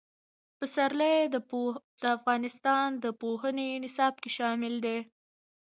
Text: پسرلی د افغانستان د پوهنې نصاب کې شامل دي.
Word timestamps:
پسرلی 0.57 1.17
د 1.33 2.03
افغانستان 2.17 2.87
د 3.03 3.05
پوهنې 3.21 3.69
نصاب 3.83 4.13
کې 4.21 4.29
شامل 4.37 4.73
دي. 4.85 4.99